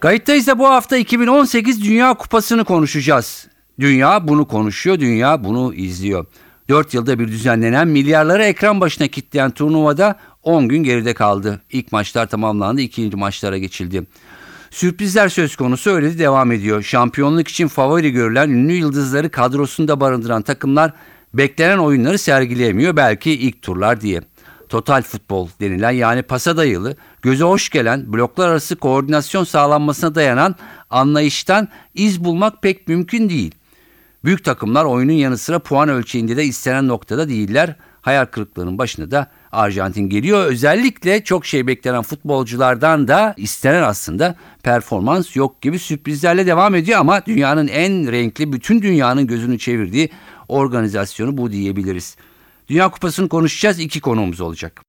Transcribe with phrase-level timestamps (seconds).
[0.00, 3.46] Kayıttayız da bu hafta 2018 Dünya Kupası'nı konuşacağız.
[3.80, 6.26] Dünya bunu konuşuyor, dünya bunu izliyor.
[6.68, 11.60] 4 yılda bir düzenlenen milyarları ekran başına kitleyen turnuvada 10 gün geride kaldı.
[11.70, 14.06] İlk maçlar tamamlandı, ikinci maçlara geçildi.
[14.70, 16.82] Sürprizler söz konusu öyle de devam ediyor.
[16.82, 20.92] Şampiyonluk için favori görülen ünlü yıldızları kadrosunda barındıran takımlar
[21.34, 24.20] beklenen oyunları sergileyemiyor belki ilk turlar diye.
[24.68, 30.54] Total futbol denilen yani pasa dayalı, göze hoş gelen, bloklar arası koordinasyon sağlanmasına dayanan
[30.90, 33.54] anlayıştan iz bulmak pek mümkün değil.
[34.24, 37.76] Büyük takımlar oyunun yanı sıra puan ölçeğinde de istenen noktada değiller.
[38.00, 40.44] Hayal kırıklığının başında da Arjantin geliyor.
[40.44, 47.26] Özellikle çok şey beklenen futbolculardan da istenen aslında performans yok gibi sürprizlerle devam ediyor ama
[47.26, 50.10] dünyanın en renkli, bütün dünyanın gözünü çevirdiği
[50.48, 52.16] organizasyonu bu diyebiliriz.
[52.68, 53.78] Dünya Kupası'nı konuşacağız.
[53.78, 54.82] iki konuğumuz olacak.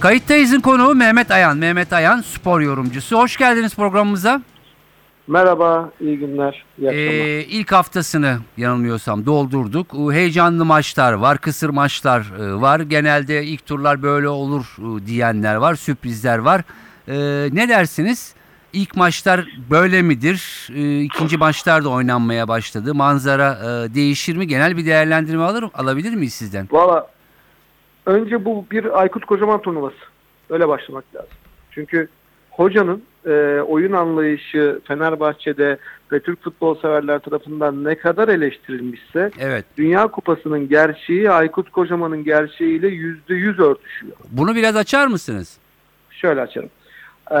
[0.00, 1.56] Kayıttayız'ın konuğu Mehmet Ayan.
[1.56, 3.16] Mehmet Ayan spor yorumcusu.
[3.18, 4.42] Hoş geldiniz programımıza.
[5.26, 6.88] Merhaba, iyi günler, iyi.
[6.90, 9.94] Ee, ilk haftasını yanılmıyorsam doldurduk.
[10.12, 12.80] Heyecanlı maçlar var, kısır maçlar e, var.
[12.80, 16.62] Genelde ilk turlar böyle olur e, diyenler var, sürprizler var.
[17.08, 18.34] Ee, ne dersiniz?
[18.76, 20.68] İlk maçlar böyle midir?
[20.74, 22.94] Ee, ikinci maçlar da oynanmaya başladı.
[22.94, 24.46] Manzara e, değişir mi?
[24.46, 26.68] Genel bir değerlendirme alır, alabilir miyiz sizden?
[26.70, 27.06] Valla
[28.06, 29.96] önce bu bir Aykut Kocaman turnuvası.
[30.50, 31.28] Öyle başlamak lazım.
[31.70, 32.08] Çünkü
[32.50, 35.78] hocanın e, oyun anlayışı Fenerbahçe'de
[36.12, 39.64] ve Türk futbol severler tarafından ne kadar eleştirilmişse Evet.
[39.76, 44.16] Dünya Kupası'nın gerçeği Aykut Kocaman'ın gerçeğiyle yüzde yüz örtüşüyor.
[44.30, 45.56] Bunu biraz açar mısınız?
[46.10, 46.70] Şöyle açarım.
[47.30, 47.36] Ee,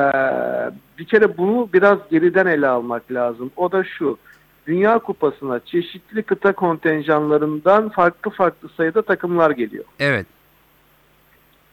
[0.98, 3.50] bir kere bunu biraz geriden ele almak lazım.
[3.56, 4.18] O da şu.
[4.66, 9.84] Dünya Kupası'na çeşitli kıta kontenjanlarından farklı farklı sayıda takımlar geliyor.
[9.98, 10.26] Evet.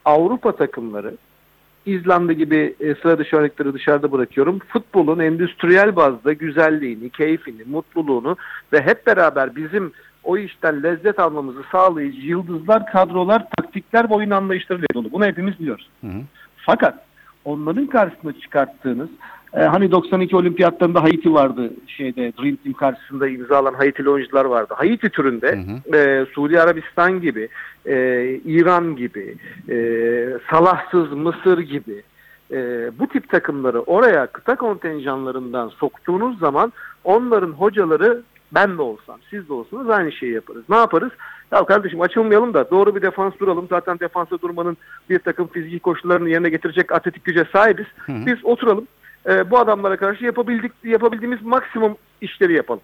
[0.05, 1.17] Avrupa takımları
[1.85, 4.59] İzlanda gibi e, sıra dışı örnekleri dışarıda bırakıyorum.
[4.59, 8.37] Futbolun endüstriyel bazda güzelliğini, keyfini, mutluluğunu
[8.73, 9.91] ve hep beraber bizim
[10.23, 15.11] o işten lezzet almamızı sağlayıcı yıldızlar, kadrolar, taktikler ve oyun anlayışlarıyla dolu.
[15.11, 15.89] Bunu hepimiz biliyoruz.
[16.01, 16.21] Hı hı.
[16.57, 17.05] Fakat
[17.45, 19.09] onların karşısına çıkarttığınız
[19.53, 24.73] e, hani 92 olimpiyatlarında Haiti vardı şeyde Dream Team karşısında imzalan Haitili oyuncular vardı.
[24.77, 27.49] Haiti türünde Hı e, Suudi Arabistan gibi
[27.85, 29.35] e, İran gibi
[29.69, 29.75] e,
[30.49, 32.03] Salahsız Mısır gibi
[32.51, 36.73] e, bu tip takımları oraya kıta kontenjanlarından soktuğunuz zaman
[37.03, 38.21] onların hocaları
[38.55, 40.63] ben de olsam siz de olsanız aynı şeyi yaparız.
[40.69, 41.11] Ne yaparız?
[41.51, 43.67] Ya kardeşim açılmayalım da doğru bir defans duralım.
[43.69, 44.77] Zaten defansa durmanın
[45.09, 47.85] bir takım fiziki koşullarını yerine getirecek atletik güce sahibiz.
[47.97, 48.25] Hı hı.
[48.25, 48.87] Biz oturalım.
[49.29, 52.81] e, bu adamlara karşı yapabildik yapabildiğimiz maksimum işleri yapalım.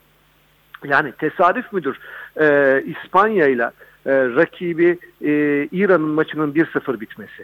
[0.84, 2.00] Yani tesadüf müdür
[2.42, 3.72] e, İspanya ile
[4.08, 5.32] rakibi e,
[5.72, 7.44] İran'ın maçının 1-0 bitmesi?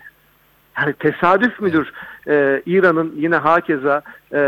[0.77, 1.93] Yani tesadüf müdür
[2.27, 4.01] e, İran'ın yine hakeza
[4.33, 4.39] e,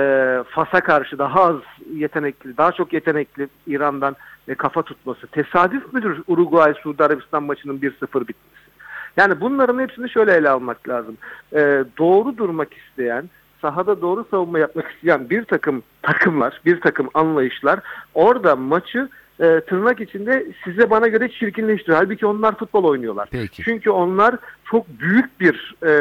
[0.49, 1.55] Fas'a karşı daha az
[1.93, 4.15] yetenekli, daha çok yetenekli İran'dan
[4.47, 5.27] e, kafa tutması?
[5.27, 8.67] Tesadüf müdür Uruguay Suudi Arabistan maçının 1-0 bitmesi?
[9.17, 11.17] Yani bunların hepsini şöyle ele almak lazım.
[11.53, 13.29] E, doğru durmak isteyen,
[13.61, 17.79] sahada doğru savunma yapmak isteyen bir takım takımlar, bir takım anlayışlar
[18.13, 21.97] orada maçı e, tırnak içinde size bana göre çirkinleştiriyor.
[21.97, 23.29] Halbuki onlar futbol oynuyorlar.
[23.31, 23.63] Peki.
[23.63, 25.91] Çünkü onlar çok büyük bir e,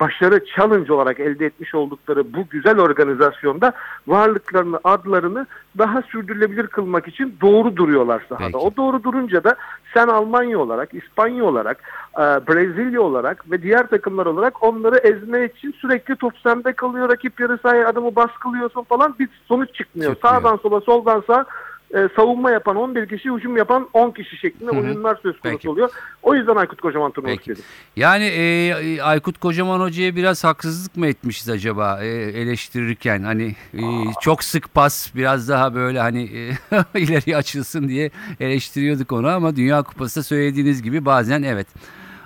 [0.00, 3.72] başarı challenge olarak elde etmiş oldukları bu güzel organizasyonda
[4.06, 5.46] varlıklarını, adlarını
[5.78, 8.44] daha sürdürülebilir kılmak için doğru duruyorlar sahada.
[8.44, 8.56] Peki.
[8.56, 9.56] O doğru durunca da
[9.94, 11.82] sen Almanya olarak, İspanya olarak,
[12.14, 17.08] e, Brezilya olarak ve diğer takımlar olarak onları ezmek için sürekli top sende kalıyor.
[17.08, 20.14] Rakip yarı sahaya adamı baskılıyorsun falan bir sonuç çıkmıyor.
[20.14, 20.40] Çıkmıyor.
[20.40, 21.46] Sağdan sola, soldan sağa
[21.96, 24.80] e, savunma yapan 11 kişi, hücum yapan 10 kişi şeklinde Hı hı.
[24.80, 25.68] oyunlar söz konusu Peki.
[25.68, 25.90] oluyor.
[26.22, 27.50] O yüzden Aykut Kocaman turnuvası Peki.
[27.50, 27.64] dedim.
[27.96, 33.22] Yani e, Aykut Kocaman Hoca'ya biraz haksızlık mı etmişiz acaba e, eleştirirken?
[33.22, 33.82] Hani e,
[34.20, 36.50] çok sık pas biraz daha böyle hani e,
[36.98, 38.10] ileriye açılsın diye
[38.40, 41.66] eleştiriyorduk onu ama Dünya Kupası söylediğiniz gibi bazen evet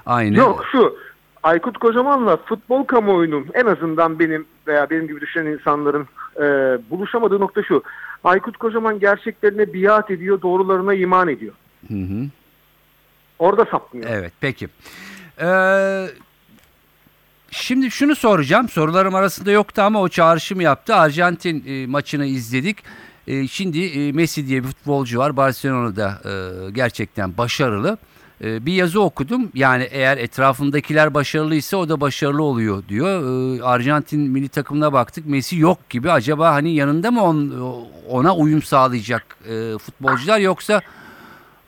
[0.06, 0.36] aynı.
[0.36, 0.96] Yok şu
[1.42, 6.42] Aykut Kocaman'la futbol kamuoyunun en azından benim veya benim gibi düşünen insanların e,
[6.90, 7.82] buluşamadığı nokta şu.
[8.24, 11.54] Aykut Kocaman gerçeklerine biat ediyor, doğrularına iman ediyor.
[11.88, 12.26] Hı hı.
[13.38, 14.10] Orada sapmıyor.
[14.10, 14.68] Evet peki.
[15.40, 16.06] Ee,
[17.50, 18.68] Şimdi şunu soracağım.
[18.68, 20.94] Sorularım arasında yoktu ama o çağrışımı yaptı.
[20.94, 22.78] Arjantin e, maçını izledik.
[23.26, 25.36] E, şimdi e, Messi diye bir futbolcu var.
[25.36, 27.98] Barcelona'da e, gerçekten başarılı.
[28.44, 29.48] E, bir yazı okudum.
[29.54, 33.08] Yani eğer etrafındakiler başarılıysa o da başarılı oluyor diyor.
[33.58, 35.26] E, Arjantin milli takımına baktık.
[35.26, 36.10] Messi yok gibi.
[36.10, 37.52] Acaba hani yanında mı on,
[38.08, 40.80] ona uyum sağlayacak e, futbolcular yoksa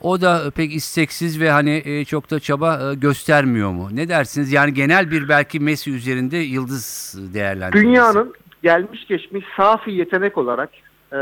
[0.00, 3.88] o da pek isteksiz ve hani e, çok da çaba e, göstermiyor mu?
[3.92, 4.52] Ne dersiniz?
[4.52, 7.86] Yani genel bir belki Messi üzerinde yıldız değerlendirmesi.
[7.86, 10.70] Dünyanın gelmiş geçmiş safi yetenek olarak
[11.12, 11.16] e,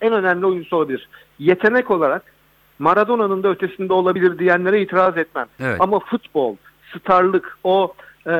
[0.00, 1.08] en önemli oyuncusu olabilir.
[1.38, 2.33] Yetenek olarak
[2.78, 5.46] Maradona'nın da ötesinde olabilir diyenlere itiraz etmem.
[5.60, 5.76] Evet.
[5.80, 6.56] Ama futbol,
[6.98, 7.94] starlık, o
[8.26, 8.34] e,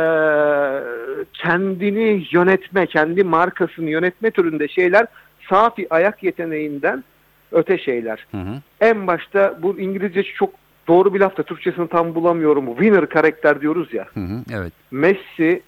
[1.32, 5.06] kendini yönetme, kendi markasını yönetme türünde şeyler
[5.50, 7.04] safi ayak yeteneğinden
[7.52, 8.26] öte şeyler.
[8.30, 8.60] Hı hı.
[8.80, 10.50] En başta bu İngilizce çok
[10.88, 12.66] doğru bir laf da Türkçesini tam bulamıyorum.
[12.66, 14.06] Winner karakter diyoruz ya.
[14.14, 14.44] Hı hı.
[14.52, 14.72] Evet.
[14.90, 15.62] Messi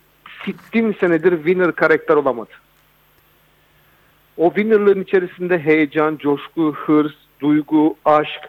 [0.45, 2.51] sittin senedir winner karakter olamadı.
[4.37, 8.41] O winnerlığın içerisinde heyecan, coşku, hırs, duygu, aşk,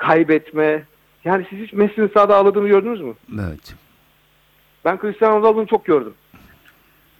[0.00, 0.82] kaybetme.
[1.24, 3.14] Yani siz hiç Messi'nin sahada ağladığını gördünüz mü?
[3.34, 3.74] Evet.
[4.84, 6.14] Ben Cristiano Ronaldo'nu çok gördüm.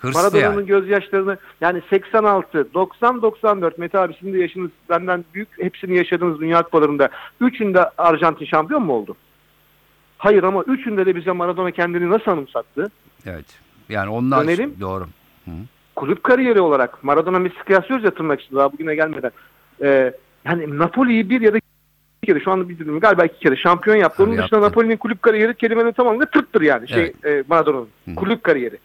[0.03, 0.67] Maradona'nın yani.
[0.67, 5.49] gözyaşlarını yani 86, 90, 94 Mete abi sizin de yaşınız benden büyük.
[5.59, 7.09] Hepsini yaşadığınız Dünya Kupalarında.
[7.41, 9.17] Üçünde Arjantin şampiyon mu oldu?
[10.19, 12.91] Hayır ama üçünde de bize Maradona kendini nasıl anımsattı?
[13.27, 13.47] Evet.
[13.89, 14.75] Yani onlar Dönelim.
[14.81, 15.07] doğru.
[15.97, 19.31] kulüp kariyeri olarak Maradona Messi kıyaslıyoruz ya tırnak içinde daha bugüne gelmeden.
[19.83, 20.13] Ee,
[20.45, 21.59] yani Napoli'yi bir ya da
[22.33, 24.23] kere şu anda bildirim galiba iki kere şampiyon yaptı.
[24.23, 24.71] Onun Tabii dışında yaptı.
[24.71, 26.89] Napoli'nin kulüp kariyeri kelimenin tamamıyla tırttır yani.
[26.89, 28.79] Şey e, Maradona'nın kulüp kariyeri.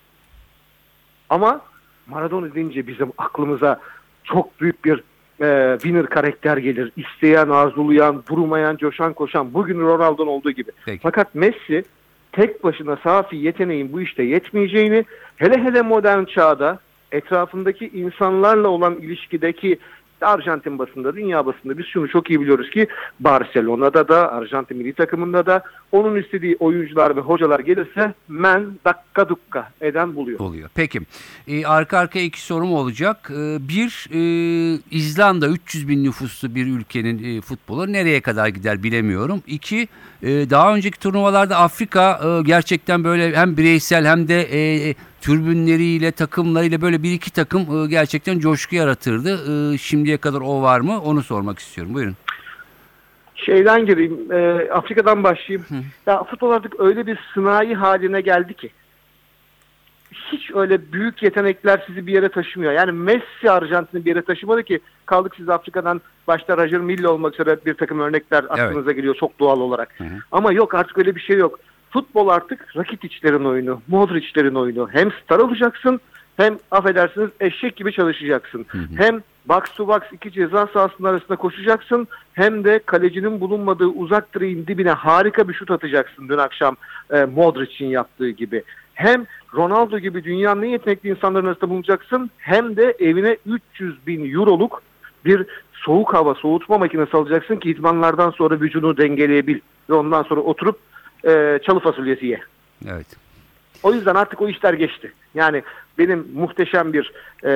[1.29, 1.61] Ama
[2.07, 3.79] Maradona deyince bizim aklımıza
[4.23, 5.03] çok büyük bir
[5.41, 6.91] e, winner karakter gelir.
[6.95, 9.53] İsteyen, arzulayan, durmayan, coşan, koşan.
[9.53, 10.71] Bugün Ronaldo'nun olduğu gibi.
[10.85, 10.99] Peki.
[11.03, 11.85] Fakat Messi
[12.31, 15.05] tek başına safi yeteneğin bu işte yetmeyeceğini
[15.35, 16.79] hele hele modern çağda
[17.11, 19.77] etrafındaki insanlarla olan ilişkideki
[20.21, 22.87] Arjantin basında, dünya basında biz şunu çok iyi biliyoruz ki
[23.19, 29.69] Barcelona'da da, Arjantin milli takımında da onun istediği oyuncular ve hocalar gelirse men dakika dukka
[29.81, 30.39] eden buluyor.
[30.39, 30.69] oluyor.
[30.75, 30.99] Peki.
[31.47, 33.31] Ee, arka arkaya iki sorum olacak.
[33.31, 34.19] Ee, bir, e,
[34.91, 39.41] İzlanda 300 bin nüfuslu bir ülkenin e, futbolu nereye kadar gider bilemiyorum.
[39.47, 39.87] İki,
[40.23, 44.95] e, daha önceki turnuvalarda Afrika e, gerçekten böyle hem bireysel hem de e,
[45.25, 49.31] türbünleriyle, takımlarıyla böyle bir iki takım e, gerçekten coşku yaratırdı.
[49.73, 51.01] E, şimdiye kadar o var mı?
[51.01, 51.93] Onu sormak istiyorum.
[51.93, 52.15] Buyurun.
[53.35, 55.65] Şeyden gireyim, e, Afrika'dan başlayayım.
[56.07, 58.69] Ya futbol artık öyle bir sınai haline geldi ki.
[60.13, 62.71] Hiç öyle büyük yetenekler sizi bir yere taşımıyor.
[62.71, 67.57] Yani Messi Arjantin'i bir yere taşımadı ki kaldık siz Afrika'dan başta Roger Milla olmak üzere
[67.65, 69.93] bir takım örnekler aklınıza geliyor çok doğal olarak.
[69.97, 70.05] hı.
[70.31, 71.59] Ama yok artık öyle bir şey yok.
[71.95, 74.89] Futbol artık Rakitic'lerin oyunu, Modric'lerin oyunu.
[74.91, 75.99] Hem star olacaksın
[76.37, 78.65] hem affedersiniz eşek gibi çalışacaksın.
[78.97, 84.67] Hem box to box iki ceza sahasının arasında koşacaksın hem de kalecinin bulunmadığı uzak direğin
[84.67, 86.75] dibine harika bir şut atacaksın dün akşam
[87.13, 88.63] e, Modric'in yaptığı gibi.
[88.93, 94.83] Hem Ronaldo gibi dünyanın en yetenekli insanların arasında bulunacaksın hem de evine 300 bin euroluk
[95.25, 99.59] bir soğuk hava soğutma makinesi alacaksın ki idmanlardan sonra vücudunu dengeleyebil
[99.89, 100.79] ve ondan sonra oturup
[101.25, 102.39] e, çalı fasulyesi ye.
[102.87, 103.07] Evet.
[103.83, 105.13] O yüzden artık o işler geçti.
[105.35, 105.63] Yani
[105.97, 107.11] benim muhteşem bir
[107.43, 107.51] e,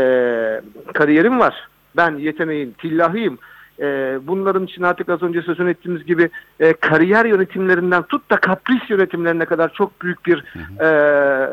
[0.93, 1.67] kariyerim var.
[1.97, 3.37] Ben yeteneğin tillahıyım.
[3.79, 6.29] E, bunların için artık az önce sözünü ettiğimiz gibi
[6.59, 10.43] e, kariyer yönetimlerinden tut da kapris yönetimlerine kadar çok büyük bir
[10.81, 11.49] e,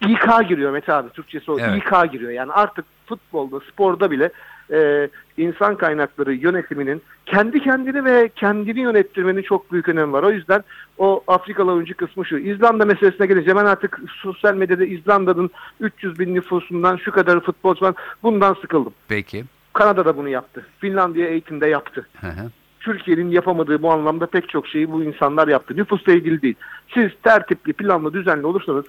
[0.00, 1.10] İK giriyor Mete abi.
[1.10, 1.58] Türkçesi o.
[1.58, 1.82] Evet.
[1.82, 2.30] İK giriyor.
[2.30, 4.30] Yani artık futbolda, sporda bile
[4.72, 10.22] e, insan kaynakları yönetiminin kendi kendini ve kendini yönettirmenin çok büyük önemi var.
[10.22, 10.64] O yüzden
[10.98, 12.38] o Afrikalı oyuncu kısmı şu.
[12.38, 17.94] İzlanda meselesine gelince ben artık sosyal medyada İzlanda'nın 300 bin nüfusundan şu kadar futbolcu var.
[18.22, 18.92] Bundan sıkıldım.
[19.08, 19.44] Peki.
[19.72, 20.66] Kanada da bunu yaptı.
[20.78, 22.06] Finlandiya eğitimde yaptı.
[22.20, 22.50] Hı hı.
[22.80, 25.76] Türkiye'nin yapamadığı bu anlamda pek çok şeyi bu insanlar yaptı.
[25.76, 26.54] Nüfusla ilgili değil.
[26.94, 28.84] Siz tertipli, planlı, düzenli olursanız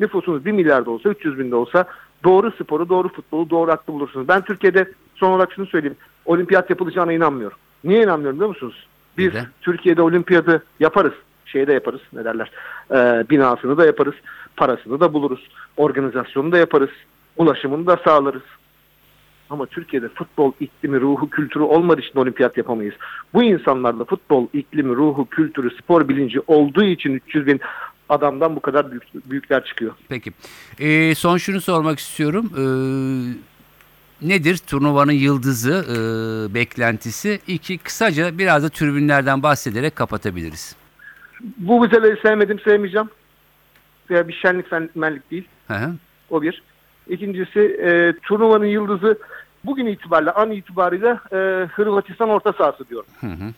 [0.00, 1.84] nüfusunuz 1 milyar da olsa 300 bin de olsa
[2.24, 4.28] doğru sporu, doğru futbolu, doğru aklı bulursunuz.
[4.28, 5.96] Ben Türkiye'de son olarak şunu söyleyeyim.
[6.24, 7.58] Olimpiyat yapılacağına inanmıyorum.
[7.84, 8.86] Niye inanmıyorum biliyor musunuz?
[9.18, 9.46] Biz Neden?
[9.60, 11.12] Türkiye'de olimpiyatı yaparız.
[11.46, 12.50] Şeyde yaparız ne derler.
[12.90, 14.14] Ee, binasını da yaparız.
[14.56, 15.48] Parasını da buluruz.
[15.76, 16.90] Organizasyonu da yaparız.
[17.36, 18.42] Ulaşımını da sağlarız.
[19.50, 22.94] Ama Türkiye'de futbol iklimi, ruhu, kültürü olmadığı için olimpiyat yapamayız.
[23.34, 27.60] Bu insanlarla futbol iklimi, ruhu, kültürü, spor bilinci olduğu için 300 bin
[28.08, 29.92] adamdan bu kadar büyük, büyükler çıkıyor.
[30.08, 30.32] Peki.
[30.78, 32.50] Ee, son şunu sormak istiyorum.
[32.56, 32.62] Ee,
[34.22, 37.40] nedir turnuvanın yıldızı, e, beklentisi?
[37.46, 40.76] İki, kısaca biraz da tribünlerden bahsederek kapatabiliriz.
[41.58, 43.08] Bu güzelleri sevmedim, sevmeyeceğim.
[44.10, 45.48] veya bir şenlik menlik değil.
[45.68, 45.94] Hı hı.
[46.30, 46.62] O bir.
[47.08, 49.18] İkincisi e, turnuvanın yıldızı
[49.64, 53.08] bugün itibariyle an itibariyle e, Hırvatistan orta sahası diyorum.
[53.20, 53.52] Hı hı.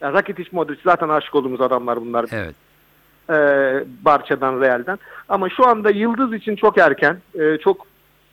[0.00, 2.26] Yani Rakitic, Modric zaten aşık olduğumuz adamlar bunlar.
[2.32, 2.54] Evet.
[3.30, 3.34] E,
[4.04, 4.98] Barça'dan, Real'den.
[5.28, 7.18] Ama şu anda yıldız için çok erken.
[7.40, 7.86] E, çok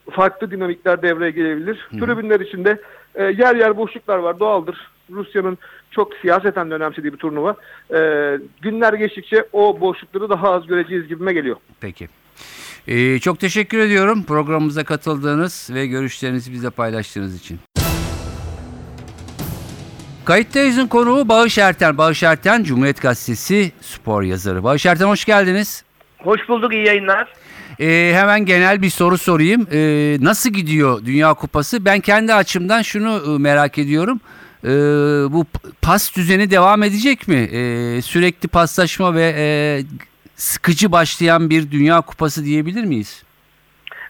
[0.10, 1.88] farklı dinamikler devreye gelebilir.
[1.90, 1.98] Hı.
[1.98, 2.82] Tribünler içinde
[3.16, 4.40] e, yer yer boşluklar var.
[4.40, 4.92] Doğaldır.
[5.12, 5.58] Rusya'nın
[5.92, 7.56] çok siyaseten de önemsediği bir turnuva.
[7.94, 8.00] E,
[8.62, 11.56] günler geçtikçe o boşlukları daha az göreceğiz gibime geliyor.
[11.82, 12.08] Peki.
[12.88, 17.60] Ee, çok teşekkür ediyorum programımıza katıldığınız ve görüşlerinizi bizle paylaştığınız için.
[20.26, 21.98] Kayıttayız'ın konuğu Bağış Erten.
[21.98, 24.64] Bağış Erten, Cumhuriyet Gazetesi spor yazarı.
[24.64, 25.84] Bağış Erten hoş geldiniz.
[26.18, 27.34] Hoş bulduk, iyi yayınlar.
[27.80, 29.68] Ee, hemen genel bir soru sorayım.
[29.72, 31.86] Ee, nasıl gidiyor Dünya Kupası?
[31.86, 34.20] Ben kendi açımdan şunu e, merak ediyorum.
[34.64, 34.70] Ee,
[35.34, 35.46] bu
[35.82, 37.36] pas düzeni devam edecek mi?
[37.36, 39.48] Ee, sürekli paslaşma ve e,
[40.36, 43.24] sıkıcı başlayan bir Dünya Kupası diyebilir miyiz?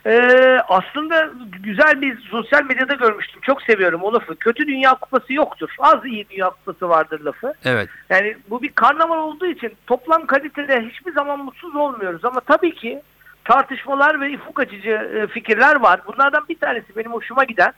[0.05, 1.29] Ee, aslında
[1.63, 3.41] güzel bir sosyal medyada görmüştüm.
[3.41, 4.35] Çok seviyorum o lafı.
[4.35, 5.69] Kötü Dünya Kupası yoktur.
[5.79, 7.53] Az iyi Dünya Kupası vardır lafı.
[7.65, 7.89] Evet.
[8.09, 12.25] Yani bu bir karnaval olduğu için toplam kalitede hiçbir zaman mutsuz olmuyoruz.
[12.25, 13.01] Ama tabii ki
[13.49, 16.01] tartışmalar ve ufuk açıcı e, fikirler var.
[16.07, 17.73] Bunlardan bir tanesi benim hoşuma giden.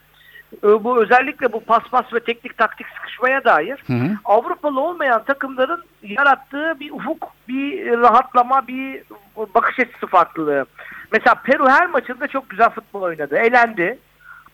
[0.63, 3.84] e, Bu özellikle bu paspas ve teknik taktik sıkışmaya dair.
[3.88, 4.10] Hı hı.
[4.25, 9.04] Avrupalı olmayan takımların yarattığı bir ufuk, bir rahatlama, bir
[9.56, 10.66] bakış açısı farklılığı.
[11.12, 13.38] Mesela Peru her maçında çok güzel futbol oynadı.
[13.38, 14.00] Elendi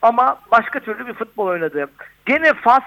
[0.01, 1.85] ama başka türlü bir futbol oynadı.
[2.25, 2.83] Gene Fas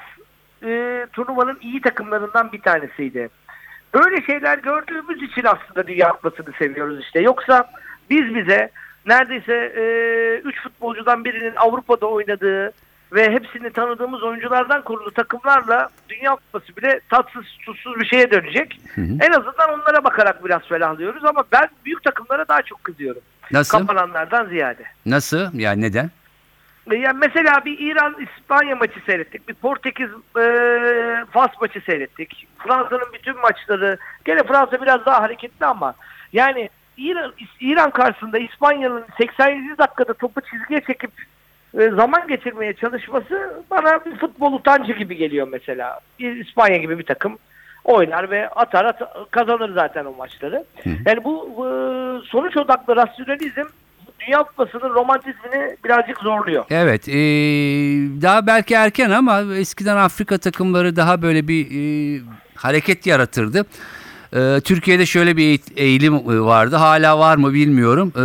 [0.65, 3.29] e, turnuvanın iyi takımlarından bir tanesiydi.
[3.95, 7.21] Böyle şeyler gördüğümüz için aslında Dünya Kupası'nı seviyoruz işte.
[7.21, 7.71] Yoksa
[8.11, 8.71] biz bize
[9.07, 9.73] neredeyse
[10.45, 12.73] 3 futbolcudan birinin Avrupa'da oynadığı
[13.12, 18.81] ve hepsini tanıdığımız oyunculardan kurulu takımlarla Dünya Kupası bile tatsız tuzsuz bir şeye dönecek.
[18.95, 19.19] Hı hı.
[19.21, 23.23] En azından onlara bakarak biraz ferahlıyoruz ama ben büyük takımlara daha çok kızıyorum.
[23.52, 23.79] Nasıl?
[23.79, 24.83] Kapananlardan ziyade.
[25.07, 25.59] Nasıl?
[25.59, 26.11] Yani neden?
[26.90, 29.49] E, Yani mesela bir İran-İspanya maçı seyrettik.
[29.49, 30.09] Bir Portekiz
[30.40, 30.45] e,
[31.31, 32.47] Fas maçı seyrettik.
[32.59, 33.99] Fransa'nın bütün maçları.
[34.25, 35.95] Gene Fransa biraz daha hareketli ama
[36.33, 36.69] yani
[37.00, 41.11] İran, İran karşısında İspanya'nın 87 dakikada topu çizgiye çekip
[41.78, 46.00] e, zaman geçirmeye çalışması bana bir futbol utancı gibi geliyor mesela.
[46.19, 47.38] İspanya gibi bir takım
[47.85, 50.64] oynar ve atar, at- kazanır zaten o maçları.
[50.83, 50.90] Hı.
[51.07, 51.69] Yani bu e,
[52.26, 53.66] sonuç odaklı rasyonalizm
[54.21, 56.64] Dünya Kupası'nın romantizmini birazcık zorluyor.
[56.71, 57.09] Evet.
[57.09, 57.12] ee,
[58.23, 62.21] daha belki erken ama eskiden Afrika takımları daha böyle bir ee,
[62.54, 63.64] hareket yaratırdı.
[64.37, 66.77] Ee, Türkiye'de şöyle bir eğilim e, vardı.
[66.77, 68.13] Hala var mı bilmiyorum.
[68.17, 68.21] Ee,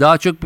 [0.00, 0.36] daha çok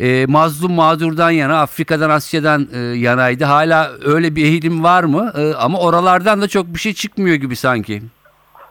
[0.00, 3.44] e, mazlum mağdurdan yana, Afrika'dan, Asya'dan e, yanaydı.
[3.44, 5.32] Hala öyle bir eğilim var mı?
[5.38, 8.02] Ee, ama oralardan da çok bir şey çıkmıyor gibi sanki.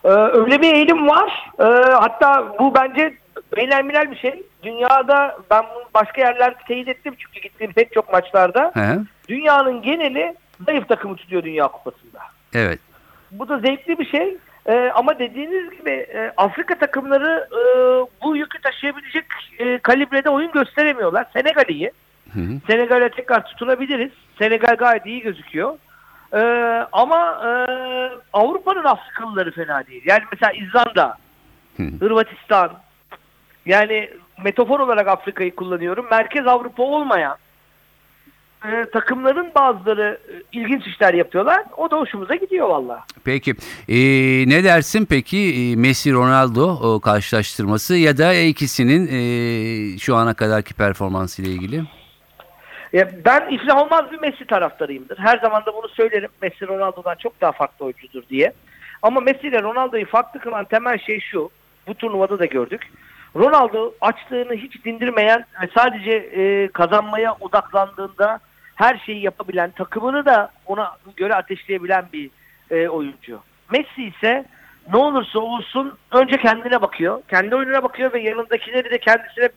[0.04, 1.52] Ee, öyle bir eğilim var.
[1.60, 3.18] Ee, hatta bu bence
[3.58, 4.44] beynelmilel bir şey.
[4.64, 8.72] Dünyada ben bunu başka yerlerde teyit ettim çünkü gittiğim pek çok maçlarda.
[8.74, 9.00] He?
[9.28, 12.20] Dünyanın geneli zayıf takımı tutuyor Dünya Kupası'nda.
[12.54, 12.80] Evet.
[13.32, 14.38] Bu da zevkli bir şey.
[14.70, 17.62] Ee, ama dediğiniz gibi e, Afrika takımları e,
[18.24, 19.26] bu yükü taşıyabilecek
[19.60, 21.26] e, kalibrede oyun gösteremiyorlar.
[21.34, 21.92] Senegal iyi.
[22.68, 24.12] Senegal'e tekrar tutunabiliriz.
[24.40, 25.78] Senegal gayet iyi gözüküyor.
[26.34, 26.40] Ee,
[26.92, 27.50] ama e,
[28.34, 30.04] Avrupa'nın Afrikalıları fena değil.
[30.06, 31.18] Yani mesela İzlanda,
[31.78, 31.84] Hı.
[32.00, 32.72] Hırvatistan.
[33.66, 34.10] Yani
[34.44, 36.08] metafor olarak Afrika'yı kullanıyorum.
[36.12, 37.38] Merkez Avrupa olmayan
[38.66, 41.64] e, takımların bazıları e, ilginç işler yapıyorlar.
[41.78, 43.06] O da hoşumuza gidiyor valla.
[43.24, 43.56] Peki
[43.90, 43.96] Ee,
[44.50, 51.42] ne dersin peki ee, Messi Ronaldo karşılaştırması ya da ikisinin ee, şu ana kadarki performansı
[51.42, 51.82] ile ilgili?
[52.94, 55.18] Ya ben iflah olmaz bir Messi taraftarıyımdır.
[55.18, 56.30] Her zaman da bunu söylerim.
[56.42, 58.54] Messi Ronaldo'dan çok daha farklı oyuncudur diye.
[59.02, 61.50] Ama Messi ile Ronaldo'yu farklı kılan temel şey şu.
[61.88, 62.82] Bu turnuvada da gördük.
[63.36, 68.40] Ronaldo açlığını hiç dindirmeyen ve sadece e, kazanmaya odaklandığında
[68.80, 72.30] her şeyi yapabilen, takımını da ona göre ateşleyebilen bir
[72.72, 73.40] e, oyuncu.
[73.72, 74.46] Messi ise
[74.94, 77.22] ne olursa olsun önce kendine bakıyor.
[77.30, 79.50] Kendi oyununa bakıyor ve yanındakileri de kendisine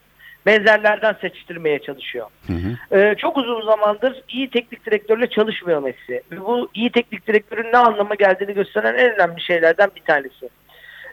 [0.47, 2.27] benzerlerden seçtirmeye çalışıyor.
[2.47, 2.99] Hı hı.
[2.99, 6.23] Ee, çok uzun zamandır iyi teknik direktörle çalışmıyor Messi.
[6.37, 10.49] Bu iyi teknik direktörün ne anlama geldiğini gösteren en önemli şeylerden bir tanesi.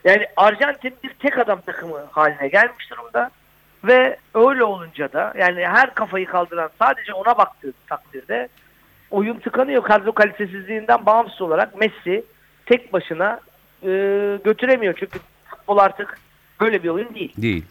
[0.03, 3.31] Yani Arjantin bir tek adam takımı haline gelmiş durumda.
[3.83, 8.49] Ve öyle olunca da yani her kafayı kaldıran sadece ona baktığı takdirde
[9.11, 9.83] oyun tıkanıyor.
[9.83, 12.23] Kadro kalitesizliğinden bağımsız olarak Messi
[12.65, 13.39] tek başına
[13.83, 13.89] e,
[14.43, 14.93] götüremiyor.
[14.99, 15.19] Çünkü
[15.49, 16.17] futbol artık
[16.61, 17.33] böyle bir oyun değil.
[17.37, 17.65] Değil.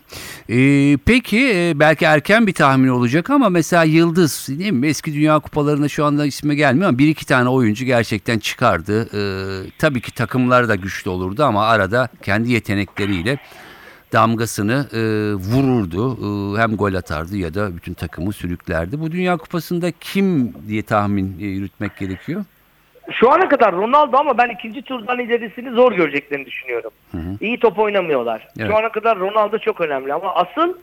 [0.50, 4.86] Ee, peki e, belki erken bir tahmin olacak ama mesela Yıldız değil mi?
[4.86, 9.08] Eski Dünya Kupalarında şu anda isme gelmiyor ama bir iki tane oyuncu gerçekten çıkardı.
[9.14, 13.38] Ee, tabii ki takımlar da güçlü olurdu ama arada kendi yetenekleriyle
[14.12, 14.98] damgasını e,
[15.34, 16.12] vururdu.
[16.12, 19.00] E, hem gol atardı ya da bütün takımı sürüklerdi.
[19.00, 22.44] Bu Dünya Kupası'nda kim diye tahmin e, yürütmek gerekiyor?
[23.12, 26.90] Şu ana kadar Ronaldo ama ben ikinci turdan ilerisini zor göreceklerini düşünüyorum.
[27.40, 28.48] İyi top oynamıyorlar.
[28.58, 28.70] Evet.
[28.70, 30.74] Şu ana kadar Ronaldo çok önemli ama asıl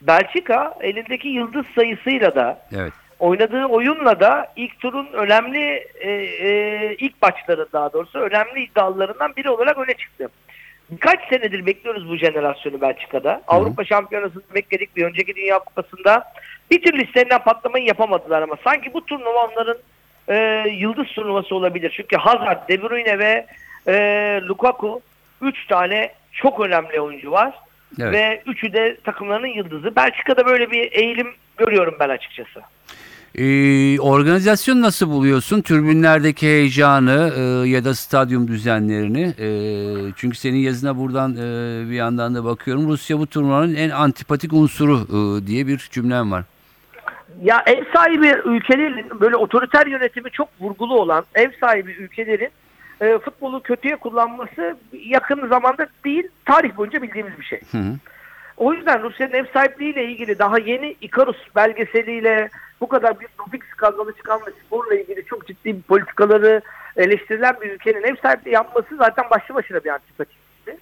[0.00, 2.92] Belçika elindeki yıldız sayısıyla da Evet.
[3.18, 5.58] oynadığı oyunla da ilk turun önemli
[6.00, 10.28] e, e, ilk maçları daha doğrusu önemli iddialarından biri olarak öne çıktı.
[10.90, 13.42] Birkaç senedir bekliyoruz bu jenerasyonu Belçika'da.
[13.48, 16.24] Avrupa Şampiyonası'nda bekledik bir önceki Dünya Kupası'nda.
[16.70, 19.76] Bir türlü listelerinden patlamayı yapamadılar ama sanki bu turnuva onların
[20.28, 21.92] e, yıldız turnuvası olabilir.
[21.96, 23.46] Çünkü Hazard, De Bruyne ve
[23.88, 23.94] e,
[24.42, 25.00] Lukaku
[25.42, 27.54] 3 tane çok önemli oyuncu var.
[28.00, 28.12] Evet.
[28.12, 29.96] Ve üçü de takımlarının yıldızı.
[29.96, 32.62] Belçika'da böyle bir eğilim görüyorum ben açıkçası.
[33.38, 35.62] Ee, organizasyon nasıl buluyorsun?
[35.62, 39.34] Türbünlerdeki heyecanı e, ya da stadyum düzenlerini.
[39.38, 39.48] E,
[40.16, 41.36] çünkü senin yazına buradan e,
[41.90, 42.88] bir yandan da bakıyorum.
[42.88, 46.44] Rusya bu turnuvanın en antipatik unsuru e, diye bir cümlem var.
[47.42, 52.50] Ya ev sahibi ülkelerin böyle otoriter yönetimi çok vurgulu olan ev sahibi ülkelerin
[53.00, 57.60] e, futbolu kötüye kullanması yakın zamanda değil tarih boyunca bildiğimiz bir şey.
[57.72, 57.82] Hı.
[58.56, 62.50] O yüzden Rusya'nın ev sahipliğiyle ilgili daha yeni Ikarus belgeseliyle
[62.80, 66.60] bu kadar bir doping skandalı çıkan ve sporla ilgili çok ciddi politikaları
[66.96, 70.78] eleştirilen bir ülkenin ev sahipliği yapması zaten başlı başına bir antipatikti.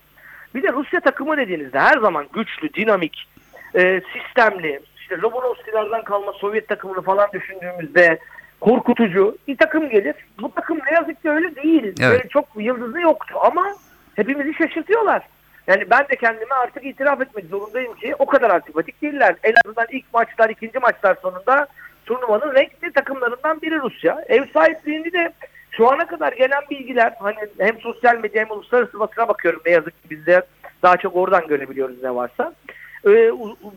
[0.55, 3.29] Bir de Rusya takımı dediğinizde her zaman güçlü, dinamik,
[3.75, 8.19] e, sistemli, işte Lobanovskilerden kalma Sovyet takımını falan düşündüğümüzde
[8.61, 10.15] korkutucu bir takım gelir.
[10.41, 11.83] Bu takım ne yazık ki öyle değil.
[11.85, 11.99] Evet.
[12.01, 13.67] Böyle çok yıldızı yoktu ama
[14.15, 15.29] hepimizi şaşırtıyorlar.
[15.67, 19.37] Yani ben de kendime artık itiraf etmek zorundayım ki o kadar antipatik değiller.
[19.43, 21.67] En azından ilk maçlar, ikinci maçlar sonunda
[22.07, 24.25] turnuvanın renkli takımlarından biri Rusya.
[24.29, 25.33] Ev sahipliğini de
[25.71, 30.03] şu ana kadar gelen bilgiler hani hem sosyal medya hem uluslararası basına bakıyorum ne yazık
[30.03, 30.43] ki biz de
[30.83, 32.55] daha çok oradan görebiliyoruz ne varsa.
[33.07, 33.33] Ee,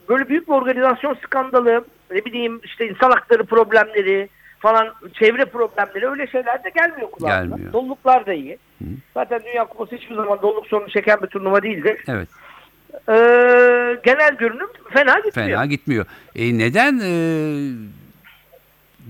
[0.10, 4.30] böyle büyük bir organizasyon skandalı, ne bileyim işte insan hakları problemleri
[4.60, 7.56] falan, çevre problemleri öyle şeyler de gelmiyor kulağına.
[7.56, 7.74] Gelmiyor.
[7.74, 8.58] Doluluklar da iyi.
[9.14, 12.04] Zaten Dünya Kupası hiçbir zaman doluluk sorunu çeken bir turnuva değildir.
[12.08, 12.30] Evet.
[13.10, 15.50] Ee, genel görünüm fena gitmiyor.
[15.50, 16.06] Fena gitmiyor.
[16.36, 17.12] E, neden e,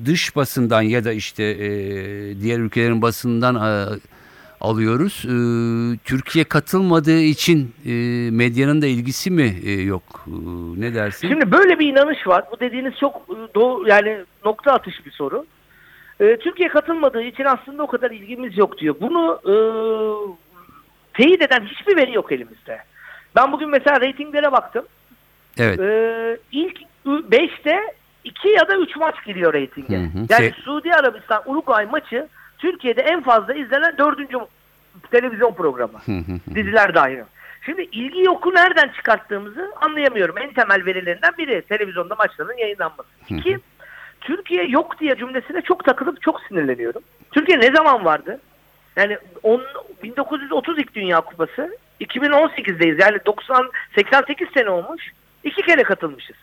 [0.06, 1.70] dış basından ya da işte e,
[2.42, 4.00] diğer ülkelerin basından e,
[4.62, 5.26] alıyoruz?
[5.26, 5.36] E,
[6.04, 7.92] Türkiye katılmadığı için e,
[8.32, 10.26] medyanın da ilgisi mi e, yok?
[10.28, 10.32] E,
[10.82, 11.28] ne dersin?
[11.28, 12.44] Şimdi böyle bir inanış var.
[12.52, 15.46] Bu dediğiniz çok e, doğru yani nokta atışı bir soru.
[16.22, 18.96] Ee, Türkiye katılmadığı için aslında o kadar ilgimiz yok diyor.
[19.02, 19.54] Bunu e,
[21.14, 22.80] teyit eden hiçbir veri yok elimizde.
[23.36, 24.86] Ben bugün mesela reytinglere baktım.
[25.60, 25.80] evet.
[25.80, 27.80] Ee, ilk 5'te
[28.24, 29.98] 2 ya da 3 maç giriyor reytinge.
[29.98, 30.18] Hı hı.
[30.30, 32.28] Yani Şey- Suudi Arabistan Uruguay maçı
[32.58, 34.38] Türkiye'de en fazla izlenen dördüncü
[35.12, 36.00] televizyon programı.
[36.06, 36.56] Hı hı hı.
[36.56, 37.18] Diziler dahil.
[37.66, 40.38] Şimdi ilgi yoku nereden çıkarttığımızı anlayamıyorum.
[40.38, 43.10] En temel verilerinden biri televizyonda maçların yayınlanması.
[43.30, 43.60] İki,
[44.22, 47.02] Türkiye yok diye cümlesine çok takılıp çok sinirleniyorum.
[47.32, 48.40] Türkiye ne zaman vardı?
[48.96, 49.62] Yani on,
[50.04, 53.02] 1930 ilk Dünya Kupası 2018'deyiz.
[53.02, 55.12] Yani 90 88 sene olmuş.
[55.44, 56.36] İki kere katılmışız.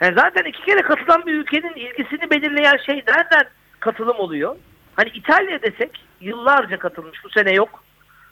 [0.00, 3.44] Yani zaten iki kere katılan bir ülkenin ilgisini belirleyen şey nereden
[3.80, 4.56] katılım oluyor?
[4.96, 7.84] Hani İtalya desek yıllarca katılmış bu sene yok.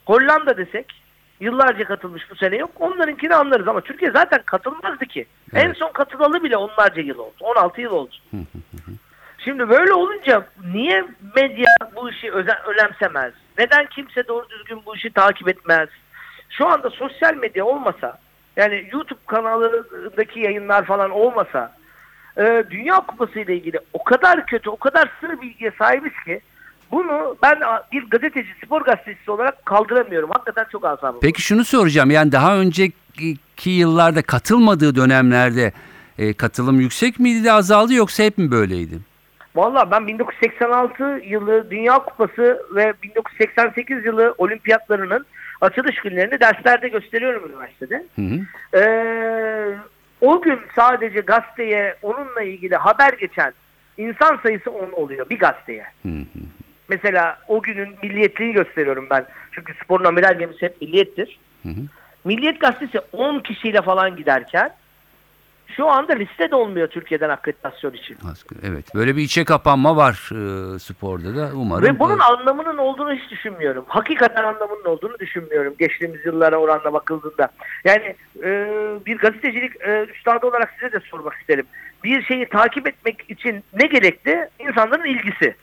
[0.06, 1.02] Hollanda desek
[1.40, 2.70] yıllarca katılmış bu sene yok.
[2.80, 5.26] Onlarınkini anlarız ama Türkiye zaten katılmazdı ki.
[5.54, 5.76] En Evet.
[5.76, 7.34] son katılalı bile onlarca yıl oldu.
[7.40, 8.14] 16 yıl oldu.
[9.44, 11.04] Şimdi böyle olunca niye
[11.36, 12.30] medya bu işi
[12.66, 13.32] önemsemez?
[13.58, 15.88] Neden kimse doğru düzgün bu işi takip etmez?
[16.50, 18.18] Şu anda sosyal medya olmasa
[18.56, 21.72] yani YouTube kanalındaki yayınlar falan olmasa
[22.38, 26.40] e, Dünya Kupası ile ilgili o kadar kötü, o kadar sığ bilgiye sahibiz ki
[26.90, 27.60] bunu ben
[27.92, 30.30] bir gazeteci, spor gazetecisi olarak kaldıramıyorum.
[30.30, 31.20] Hakikaten çok asabım.
[31.22, 32.10] Peki şunu soracağım.
[32.10, 35.72] Yani daha önceki yıllarda katılmadığı dönemlerde
[36.18, 38.98] e, katılım yüksek miydi de azaldı yoksa hep mi böyleydi?
[39.54, 45.26] Valla ben 1986 yılı Dünya Kupası ve 1988 yılı olimpiyatlarının
[45.60, 48.04] açılış günlerini derslerde gösteriyorum üniversitede.
[48.16, 48.40] Hı hı.
[48.78, 49.76] Ee,
[50.20, 53.52] o gün sadece gazeteye onunla ilgili haber geçen
[53.96, 55.86] insan sayısı 10 oluyor bir gazeteye.
[56.02, 56.40] Hı hı.
[56.88, 59.26] Mesela o günün milliyetliği gösteriyorum ben.
[59.52, 61.38] Çünkü sporun amiral gemisi hep milliyettir.
[61.62, 61.80] Hı hı.
[62.24, 64.70] Milliyet gazetesi 10 kişiyle falan giderken
[65.66, 68.16] şu anda liste de olmuyor Türkiye'den akreditasyon için.
[68.62, 68.94] Evet.
[68.94, 71.84] Böyle bir içe kapanma var e, sporda da umarım.
[71.84, 73.84] Ve bunun e, anlamının olduğunu hiç düşünmüyorum.
[73.88, 77.48] Hakikaten anlamının olduğunu düşünmüyorum geçtiğimiz yıllara oranla bakıldığında.
[77.84, 78.50] Yani e,
[79.06, 81.66] bir gazetecilik e, üstadı olarak size de sormak isterim.
[82.04, 84.48] Bir şeyi takip etmek için ne gerekli?
[84.58, 85.54] İnsanların ilgisi.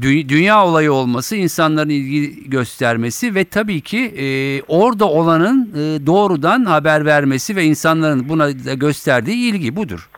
[0.00, 4.26] Dü- dünya olayı olması, insanların ilgi göstermesi ve tabii ki e,
[4.68, 10.08] orada olanın e, doğrudan haber vermesi ve insanların buna gösterdiği ilgi budur.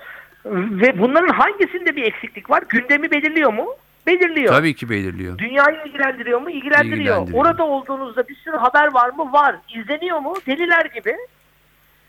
[0.46, 2.62] Ve bunların hangisinde bir eksiklik var?
[2.68, 3.66] Gündemi belirliyor mu?
[4.06, 4.54] Belirliyor.
[4.54, 5.38] Tabii ki belirliyor.
[5.38, 6.50] Dünyayı ilgilendiriyor mu?
[6.50, 6.96] İlgilendiriyor.
[6.98, 7.44] İlgilendiriyor.
[7.44, 9.32] Orada olduğunuzda bir sürü haber var mı?
[9.32, 9.56] Var.
[9.74, 10.34] İzleniyor mu?
[10.46, 11.16] Deliler gibi.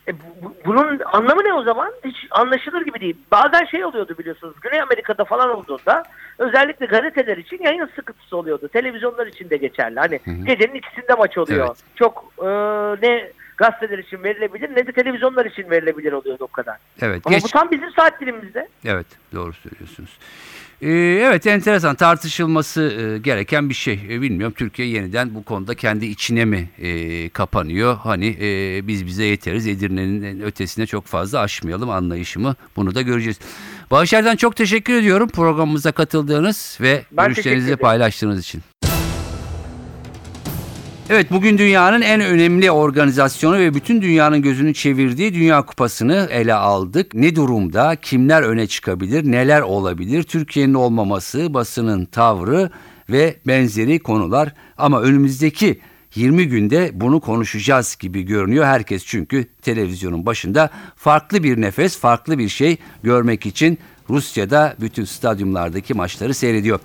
[0.10, 1.91] E, bu- bu- bunun anlamı ne o zaman?
[2.06, 3.17] Hiç anlaşılır gibi değil.
[3.32, 4.56] Bazen şey oluyordu biliyorsunuz.
[4.62, 6.04] Güney Amerika'da falan olduğunda
[6.38, 8.67] özellikle gazeteler için yayın sıkıntısı oluyordu.
[8.67, 10.00] Televizyonlar için de geçerli.
[10.00, 11.65] Hani gecenin ikisinde maç oluyor.
[11.67, 11.78] Evet.
[11.95, 12.45] Çok e,
[13.08, 16.78] ne gazeteler için verilebilir ne de televizyonlar için verilebilir oluyordu o kadar.
[17.02, 17.22] Evet.
[17.26, 18.67] Ama geç- bu tam bizim saat dilimimizde.
[18.86, 20.10] Evet doğru söylüyorsunuz.
[20.82, 20.89] Ee,
[21.24, 23.93] evet enteresan tartışılması e, gereken bir şey.
[24.10, 27.98] E, bilmiyorum Türkiye yeniden bu konuda kendi içine mi e, kapanıyor?
[27.98, 33.39] Hani e, biz bize yeteriz Edirne'nin ötesine çok fazla aşmayalım anlayışımı bunu da göreceğiz.
[33.91, 38.62] Bağış çok teşekkür ediyorum programımıza katıldığınız ve Ben görüşlerinizi paylaştığınız için.
[41.12, 47.13] Evet bugün dünyanın en önemli organizasyonu ve bütün dünyanın gözünü çevirdiği Dünya Kupası'nı ele aldık.
[47.13, 52.69] Ne durumda, kimler öne çıkabilir, neler olabilir, Türkiye'nin olmaması, basının tavrı
[53.10, 54.54] ve benzeri konular.
[54.78, 55.80] Ama önümüzdeki
[56.15, 62.50] 20 günde bunu konuşacağız gibi görünüyor herkes çünkü televizyonun başında farklı bir nefes, farklı bir
[62.50, 63.78] şey görmek için
[64.10, 66.80] Rusya'da bütün stadyumlardaki maçları seyrediyor.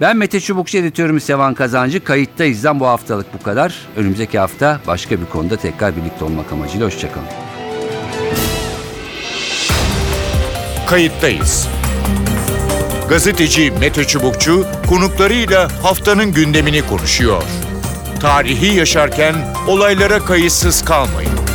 [0.00, 2.04] Ben Mete Çubukçu editörümüz Sevan Kazancı.
[2.04, 3.74] Kayıttayızdan bu haftalık bu kadar.
[3.96, 7.26] Önümüzdeki hafta başka bir konuda tekrar birlikte olmak amacıyla hoşçakalın.
[10.86, 11.68] Kayıttayız.
[13.08, 17.42] Gazeteci Mete Çubukçu konuklarıyla haftanın gündemini konuşuyor.
[18.20, 19.34] Tarihi yaşarken
[19.66, 21.53] olaylara kayıtsız kalmayın.